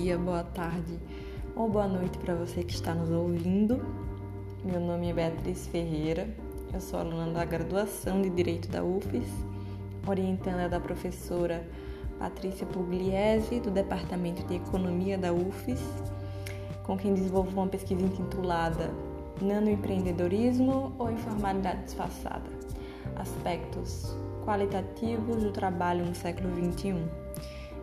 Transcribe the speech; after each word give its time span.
dia, 0.00 0.16
boa 0.16 0.42
tarde 0.42 0.98
ou 1.54 1.68
boa 1.68 1.86
noite 1.86 2.16
para 2.16 2.34
você 2.34 2.64
que 2.64 2.72
está 2.72 2.94
nos 2.94 3.10
ouvindo. 3.10 3.84
Meu 4.64 4.80
nome 4.80 5.10
é 5.10 5.12
Beatriz 5.12 5.66
Ferreira, 5.66 6.26
eu 6.72 6.80
sou 6.80 6.98
aluna 6.98 7.30
da 7.30 7.44
graduação 7.44 8.22
de 8.22 8.30
Direito 8.30 8.66
da 8.70 8.82
UFES, 8.82 9.28
orientanda 10.06 10.70
da 10.70 10.80
professora 10.80 11.68
Patrícia 12.18 12.66
Pugliese, 12.66 13.60
do 13.60 13.70
Departamento 13.70 14.42
de 14.46 14.54
Economia 14.56 15.18
da 15.18 15.34
UFES, 15.34 15.82
com 16.82 16.96
quem 16.96 17.12
desenvolvo 17.12 17.50
uma 17.50 17.66
pesquisa 17.66 18.02
intitulada 18.02 18.90
Nanoempreendedorismo 19.42 20.94
ou 20.98 21.10
Informalidade 21.10 21.84
Disfarçada? 21.84 22.48
Aspectos 23.16 24.16
qualitativos 24.46 25.42
do 25.42 25.50
trabalho 25.50 26.06
no 26.06 26.14
século 26.14 26.48
XXI. 26.56 26.94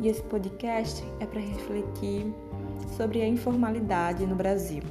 E 0.00 0.08
esse 0.08 0.22
podcast 0.22 1.04
é 1.20 1.26
para 1.26 1.40
refletir 1.40 2.32
sobre 2.96 3.22
a 3.22 3.26
informalidade 3.26 4.26
no 4.26 4.34
Brasil, 4.34 4.82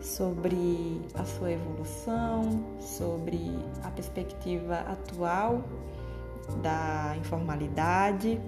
sobre 0.00 1.00
a 1.14 1.24
sua 1.24 1.52
evolução, 1.52 2.64
sobre 2.80 3.40
a 3.82 3.90
perspectiva 3.90 4.76
atual 4.80 5.64
da 6.62 7.14
informalidade 7.18 8.40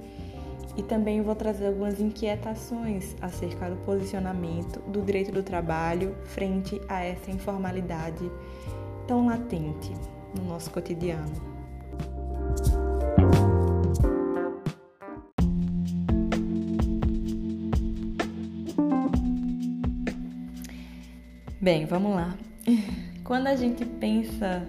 e 0.76 0.82
também 0.82 1.22
vou 1.22 1.34
trazer 1.34 1.68
algumas 1.68 1.98
inquietações 2.00 3.16
acerca 3.20 3.70
do 3.70 3.76
posicionamento 3.76 4.80
do 4.90 5.00
direito 5.00 5.32
do 5.32 5.42
trabalho 5.42 6.14
frente 6.24 6.80
a 6.88 7.02
essa 7.02 7.30
informalidade 7.30 8.30
tão 9.06 9.26
latente 9.26 9.92
no 10.36 10.44
nosso 10.44 10.70
cotidiano. 10.70 11.55
Bem, 21.66 21.84
vamos 21.84 22.14
lá. 22.14 22.38
Quando 23.24 23.48
a 23.48 23.56
gente 23.56 23.84
pensa 23.84 24.64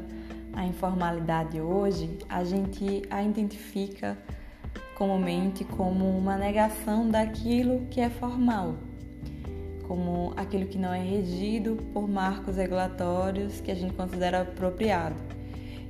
a 0.51 0.65
informalidade 0.65 1.61
hoje, 1.61 2.17
a 2.27 2.43
gente 2.43 3.03
a 3.11 3.21
identifica 3.21 4.17
comumente 4.95 5.63
como 5.63 6.09
uma 6.17 6.35
negação 6.35 7.07
daquilo 7.07 7.85
que 7.91 8.01
é 8.01 8.09
formal, 8.09 8.77
como 9.87 10.33
aquilo 10.35 10.65
que 10.65 10.79
não 10.79 10.91
é 10.91 11.03
regido 11.03 11.75
por 11.93 12.09
marcos 12.09 12.55
regulatórios 12.55 13.61
que 13.61 13.69
a 13.69 13.75
gente 13.75 13.93
considera 13.93 14.41
apropriado. 14.41 15.21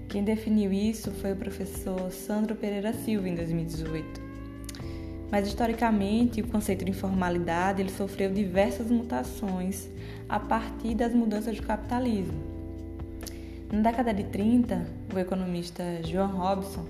Quem 0.09 0.25
definiu 0.25 0.73
isso 0.73 1.09
foi 1.11 1.31
o 1.31 1.37
professor 1.37 2.11
Sandro 2.11 2.53
Pereira 2.53 2.91
Silva 2.91 3.29
em 3.29 3.35
2018. 3.35 4.26
Mas 5.31 5.47
historicamente, 5.47 6.41
o 6.41 6.47
conceito 6.47 6.85
de 6.85 6.91
informalidade 6.91 7.81
ele 7.81 7.91
sofreu 7.91 8.31
diversas 8.31 8.89
mutações 8.89 9.89
a 10.29 10.39
partir 10.39 10.95
das 10.95 11.13
mudanças 11.13 11.57
do 11.57 11.63
capitalismo. 11.63 12.57
Na 13.71 13.81
década 13.81 14.13
de 14.13 14.23
30, 14.23 14.87
o 15.13 15.19
economista 15.19 15.83
Joan 16.03 16.27
Robson 16.27 16.85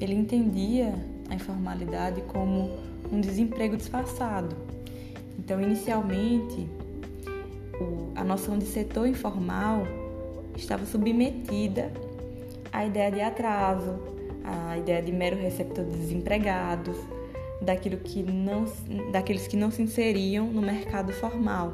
ele 0.00 0.14
entendia 0.14 0.94
a 1.28 1.34
informalidade 1.34 2.20
como 2.22 2.70
um 3.10 3.20
desemprego 3.20 3.76
disfarçado. 3.76 4.54
Então, 5.38 5.60
inicialmente, 5.60 6.68
a 8.14 8.22
noção 8.22 8.58
de 8.58 8.66
setor 8.66 9.08
informal 9.08 9.84
estava 10.56 10.86
submetida 10.86 11.90
à 12.72 12.86
ideia 12.86 13.10
de 13.10 13.20
atraso, 13.20 13.98
à 14.44 14.78
ideia 14.78 15.02
de 15.02 15.10
mero 15.10 15.36
receptor 15.36 15.84
de 15.84 15.96
desempregados, 15.96 16.96
daquilo 17.62 17.96
que 17.98 18.22
não, 18.22 18.64
daqueles 19.10 19.46
que 19.46 19.56
não 19.56 19.70
se 19.70 19.82
inseriam 19.82 20.46
no 20.46 20.60
mercado 20.60 21.12
formal. 21.12 21.72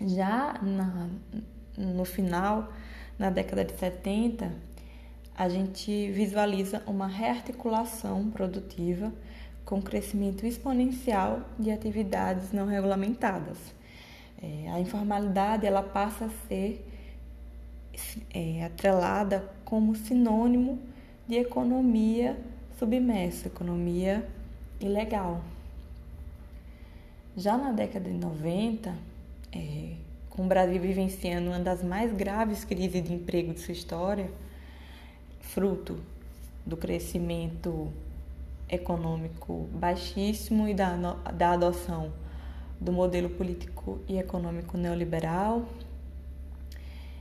Já 0.00 0.60
na, 0.62 1.08
no 1.76 2.04
final, 2.04 2.72
na 3.18 3.30
década 3.30 3.64
de 3.64 3.78
70, 3.78 4.52
a 5.36 5.48
gente 5.48 6.10
visualiza 6.12 6.82
uma 6.86 7.06
rearticulação 7.06 8.30
produtiva 8.30 9.12
com 9.64 9.82
crescimento 9.82 10.46
exponencial 10.46 11.40
de 11.58 11.70
atividades 11.70 12.52
não 12.52 12.66
regulamentadas. 12.66 13.58
É, 14.40 14.70
a 14.70 14.80
informalidade 14.80 15.66
ela 15.66 15.82
passa 15.82 16.26
a 16.26 16.30
ser 16.48 16.86
é, 18.32 18.64
atrelada 18.64 19.50
como 19.64 19.94
sinônimo 19.96 20.78
de 21.28 21.36
economia 21.36 22.36
submersa, 22.78 23.48
economia 23.48 24.26
ilegal. 24.80 25.40
Já 27.36 27.56
na 27.56 27.72
década 27.72 28.08
de 28.08 28.16
90, 28.16 28.94
é, 29.52 29.92
com 30.30 30.44
o 30.44 30.46
Brasil 30.46 30.80
vivenciando 30.80 31.48
uma 31.48 31.58
das 31.58 31.82
mais 31.82 32.12
graves 32.12 32.64
crises 32.64 33.02
de 33.02 33.12
emprego 33.12 33.52
de 33.52 33.60
sua 33.60 33.72
história, 33.72 34.30
fruto 35.40 35.98
do 36.64 36.76
crescimento 36.76 37.92
econômico 38.68 39.68
baixíssimo 39.72 40.68
e 40.68 40.74
da, 40.74 40.96
da 41.32 41.52
adoção 41.52 42.12
do 42.80 42.92
modelo 42.92 43.30
político 43.30 44.00
e 44.08 44.18
econômico 44.18 44.76
neoliberal, 44.76 45.64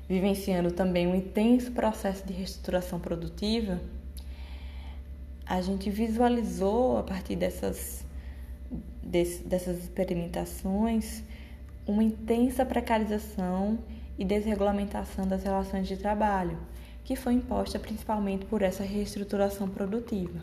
vivenciando 0.08 0.72
também 0.72 1.08
um 1.08 1.16
intenso 1.16 1.72
processo 1.72 2.26
de 2.26 2.34
reestruturação 2.34 3.00
produtiva, 3.00 3.80
a 5.46 5.62
gente 5.62 5.90
visualizou 5.90 6.98
a 6.98 7.04
partir 7.04 7.36
dessas, 7.36 8.06
dessas 9.04 9.78
experimentações 9.80 11.24
uma 11.88 12.04
intensa 12.04 12.66
precarização 12.66 13.78
e 14.18 14.26
desregulamentação 14.26 15.28
das 15.28 15.44
relações 15.44 15.88
de 15.88 15.98
trabalho, 15.98 16.58
que 17.04 17.16
foi 17.16 17.34
imposta 17.34 17.78
principalmente 17.78 18.46
por 18.46 18.62
essa 18.62 18.84
reestruturação 18.84 19.70
produtiva. 19.70 20.40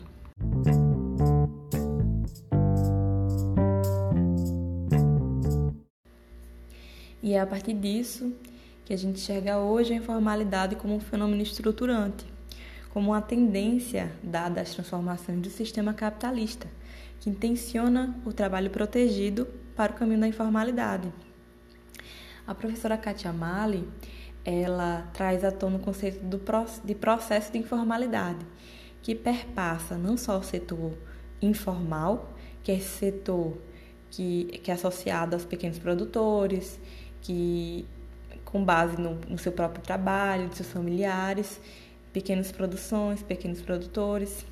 E 7.21 7.33
é 7.33 7.39
a 7.39 7.47
partir 7.47 7.73
disso 7.73 8.33
que 8.85 8.93
a 8.93 8.97
gente 8.97 9.19
enxerga 9.19 9.59
hoje 9.59 9.93
a 9.93 9.97
informalidade 9.97 10.75
como 10.75 10.95
um 10.95 10.99
fenômeno 10.99 11.41
estruturante, 11.41 12.25
como 12.89 13.11
uma 13.11 13.21
tendência 13.21 14.11
dada 14.21 14.61
às 14.61 14.73
transformações 14.73 15.39
do 15.39 15.49
sistema 15.49 15.93
capitalista, 15.93 16.67
que 17.19 17.29
intenciona 17.29 18.19
o 18.25 18.33
trabalho 18.33 18.69
protegido 18.69 19.47
para 19.75 19.93
o 19.93 19.95
caminho 19.95 20.19
da 20.19 20.27
informalidade. 20.27 21.11
A 22.45 22.53
professora 22.53 22.97
Katia 22.97 23.31
Mali, 23.31 23.87
ela 24.43 25.09
traz 25.13 25.43
à 25.45 25.51
tona 25.51 25.77
o 25.77 25.79
conceito 25.79 26.19
de 26.83 26.95
processo 26.95 27.51
de 27.51 27.57
informalidade, 27.57 28.45
que 29.01 29.15
perpassa 29.15 29.97
não 29.97 30.17
só 30.17 30.37
o 30.37 30.43
setor 30.43 30.91
informal, 31.41 32.33
que 32.61 32.71
é 32.71 32.75
esse 32.75 32.89
setor 32.89 33.57
que, 34.09 34.59
que 34.63 34.69
é 34.69 34.73
associado 34.73 35.35
aos 35.35 35.45
pequenos 35.45 35.79
produtores, 35.79 36.79
que 37.21 37.87
com 38.53 38.63
base 38.63 39.01
no, 39.01 39.15
no 39.27 39.37
seu 39.39 39.51
próprio 39.51 39.83
trabalho, 39.83 40.47
de 40.47 40.57
seus 40.57 40.69
familiares, 40.69 41.59
pequenas 42.13 42.51
produções, 42.51 43.23
pequenos 43.23 43.59
produtores. 43.63 44.45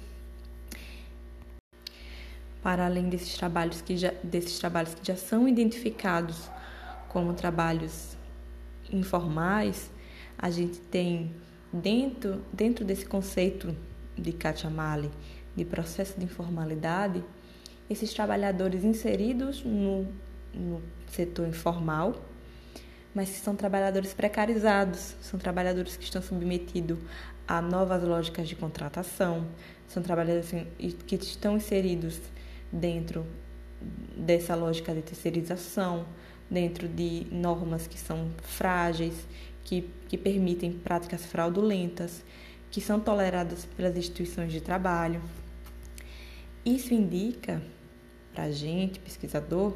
Para 2.63 2.88
além 2.88 3.09
desses 3.09 3.38
trabalhos 3.38 3.79
que 3.79 3.95
já, 3.95 4.11
desses 4.23 4.57
trabalhos 4.57 4.95
que 4.95 5.06
já 5.06 5.16
são 5.16 5.47
identificados 5.47 6.50
como 7.09 7.35
trabalhos 7.35 8.17
informais, 8.91 9.91
a 10.35 10.49
gente 10.49 10.79
tem 10.79 11.31
dentro, 11.72 12.43
dentro 12.52 12.84
desse 12.84 13.05
conceito 13.05 13.76
de 14.17 14.31
Kachamali, 14.31 15.11
de 15.55 15.64
processo 15.64 16.20
de 16.20 16.26
informalidade, 16.26 17.23
esses 17.87 18.11
trabalhadores 18.11 18.84
inseridos 18.84 19.64
no, 19.64 20.08
no 20.55 20.81
setor 21.08 21.47
informal, 21.47 22.30
mas 23.13 23.29
são 23.29 23.55
trabalhadores 23.55 24.13
precarizados, 24.13 25.16
são 25.22 25.40
trabalhadores 25.40 25.97
que 25.97 26.03
estão 26.03 26.22
submetidos 26.22 26.97
a 27.47 27.61
novas 27.61 28.03
lógicas 28.03 28.47
de 28.47 28.55
contratação, 28.55 29.47
são 29.87 30.02
trabalhadores 30.02 30.52
que 31.05 31.16
estão 31.16 31.58
inseridos 31.58 32.19
dentro 32.72 33.25
dessa 34.16 34.55
lógica 34.55 34.93
de 34.93 35.02
terceirização, 35.02 36.05
dentro 36.49 36.87
de 36.87 37.28
normas 37.31 37.87
que 37.87 37.99
são 37.99 38.29
frágeis, 38.41 39.28
que, 39.64 39.90
que 40.07 40.17
permitem 40.17 40.72
práticas 40.72 41.25
fraudulentas, 41.25 42.23
que 42.69 42.79
são 42.79 42.99
toleradas 42.99 43.66
pelas 43.75 43.96
instituições 43.97 44.52
de 44.52 44.61
trabalho. 44.61 45.22
Isso 46.64 46.93
indica 46.93 47.61
para 48.34 48.46
a 48.46 48.52
gente, 48.52 48.99
pesquisador, 48.99 49.75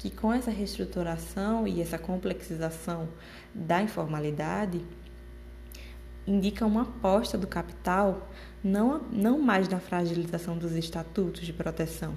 que 0.00 0.08
com 0.08 0.32
essa 0.32 0.50
reestruturação 0.50 1.68
e 1.68 1.82
essa 1.82 1.98
complexização 1.98 3.06
da 3.54 3.82
informalidade, 3.82 4.80
indica 6.26 6.64
uma 6.64 6.82
aposta 6.82 7.36
do 7.36 7.46
capital 7.46 8.26
não, 8.64 9.02
não 9.12 9.38
mais 9.38 9.68
na 9.68 9.78
fragilização 9.78 10.56
dos 10.56 10.72
estatutos 10.72 11.42
de 11.42 11.52
proteção, 11.52 12.16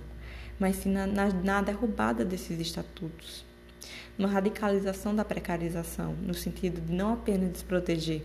mas 0.57 0.77
sim 0.77 0.93
na, 0.93 1.05
na, 1.05 1.27
na 1.27 1.61
derrubada 1.61 2.23
desses 2.23 2.57
estatutos, 2.57 3.45
uma 4.17 4.29
radicalização 4.29 5.13
da 5.13 5.25
precarização, 5.25 6.15
no 6.21 6.33
sentido 6.33 6.79
de 6.79 6.93
não 6.93 7.11
apenas 7.11 7.51
desproteger 7.51 8.23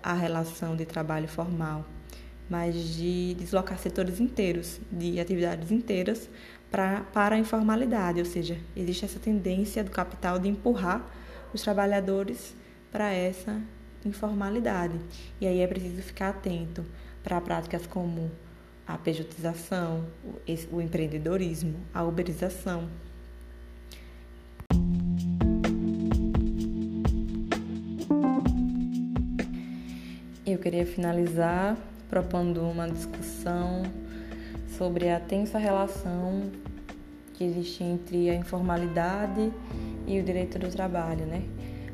a 0.00 0.12
relação 0.12 0.76
de 0.76 0.86
trabalho 0.86 1.26
formal, 1.26 1.84
mas 2.48 2.76
de 2.94 3.34
deslocar 3.34 3.76
setores 3.78 4.20
inteiros, 4.20 4.78
de 4.92 5.18
atividades 5.18 5.72
inteiras 5.72 6.30
pra, 6.74 7.02
para 7.12 7.36
a 7.36 7.38
informalidade, 7.38 8.18
ou 8.18 8.24
seja, 8.24 8.58
existe 8.74 9.04
essa 9.04 9.20
tendência 9.20 9.84
do 9.84 9.92
capital 9.92 10.40
de 10.40 10.48
empurrar 10.48 11.08
os 11.52 11.62
trabalhadores 11.62 12.52
para 12.90 13.12
essa 13.12 13.62
informalidade. 14.04 14.98
E 15.40 15.46
aí 15.46 15.60
é 15.60 15.68
preciso 15.68 16.02
ficar 16.02 16.30
atento 16.30 16.84
para 17.22 17.40
práticas 17.40 17.86
como 17.86 18.28
a 18.84 18.98
pejotização, 18.98 20.04
o 20.72 20.80
empreendedorismo, 20.80 21.76
a 21.94 22.02
uberização. 22.02 22.88
Eu 30.44 30.58
queria 30.58 30.84
finalizar 30.84 31.78
propondo 32.10 32.62
uma 32.62 32.88
discussão 32.90 33.84
sobre 34.76 35.10
a 35.10 35.20
tensa 35.20 35.58
relação 35.58 36.50
que 37.34 37.44
existe 37.44 37.82
entre 37.82 38.30
a 38.30 38.34
informalidade 38.34 39.52
e 40.06 40.18
o 40.18 40.22
direito 40.22 40.58
do 40.58 40.68
trabalho, 40.68 41.26
né? 41.26 41.42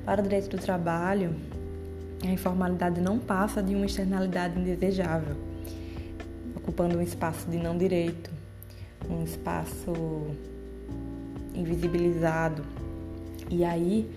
Para 0.04 0.20
o 0.20 0.22
direito 0.22 0.48
do 0.56 0.58
trabalho, 0.60 1.34
a 2.22 2.30
informalidade 2.30 3.00
não 3.00 3.18
passa 3.18 3.62
de 3.62 3.74
uma 3.74 3.86
externalidade 3.86 4.58
indesejável, 4.58 5.36
ocupando 6.56 6.98
um 6.98 7.02
espaço 7.02 7.48
de 7.50 7.56
não 7.56 7.76
direito, 7.76 8.30
um 9.08 9.24
espaço 9.24 9.92
invisibilizado. 11.54 12.64
E 13.50 13.64
aí 13.64 14.10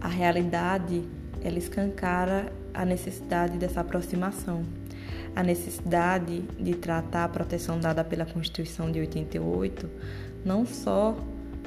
a 0.00 0.08
realidade 0.08 1.02
ela 1.44 1.58
escancara 1.58 2.52
a 2.72 2.84
necessidade 2.84 3.58
dessa 3.58 3.80
aproximação, 3.80 4.64
a 5.34 5.42
necessidade 5.42 6.42
de 6.58 6.74
tratar 6.74 7.24
a 7.24 7.28
proteção 7.28 7.80
dada 7.80 8.04
pela 8.04 8.26
Constituição 8.26 8.90
de 8.90 9.00
88 9.00 9.88
não 10.44 10.66
só 10.66 11.16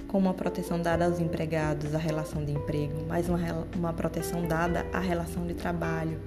como 0.08 0.28
uma 0.28 0.34
proteção 0.34 0.82
dada 0.82 1.06
aos 1.06 1.20
empregados, 1.20 1.94
à 1.94 1.98
relação 1.98 2.44
de 2.44 2.52
emprego, 2.52 3.06
mas 3.08 3.28
uma, 3.28 3.40
uma 3.76 3.94
proteção 3.94 4.48
dada 4.48 4.86
à 4.94 5.00
relação 5.00 5.46
de 5.46 5.54
trabalho, 5.54 6.20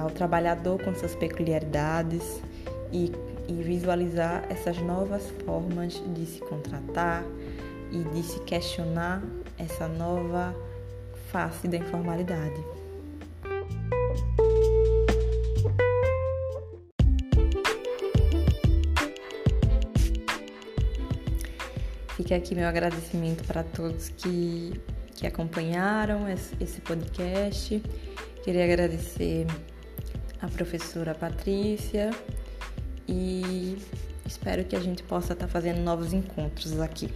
ao 0.00 0.10
trabalhador 0.10 0.82
com 0.82 0.94
suas 0.94 1.14
peculiaridades 1.14 2.42
e, 2.92 3.12
e 3.48 3.62
visualizar 3.62 4.44
essas 4.50 4.78
novas 4.78 5.22
formas 5.44 6.02
de 6.14 6.26
se 6.26 6.40
contratar 6.40 7.24
e 7.90 7.98
de 7.98 8.22
se 8.22 8.40
questionar 8.40 9.22
essa 9.58 9.86
nova 9.88 10.54
face 11.30 11.68
da 11.68 11.76
informalidade. 11.76 12.75
Fica 22.26 22.38
aqui 22.38 22.56
meu 22.56 22.66
agradecimento 22.66 23.44
para 23.44 23.62
todos 23.62 24.08
que, 24.08 24.80
que 25.14 25.28
acompanharam 25.28 26.26
esse 26.28 26.80
podcast. 26.80 27.80
Queria 28.42 28.64
agradecer 28.64 29.46
a 30.42 30.48
professora 30.48 31.14
Patrícia 31.14 32.10
e 33.06 33.78
espero 34.26 34.64
que 34.64 34.74
a 34.74 34.80
gente 34.80 35.04
possa 35.04 35.34
estar 35.34 35.46
fazendo 35.46 35.78
novos 35.82 36.12
encontros 36.12 36.80
aqui. 36.80 37.14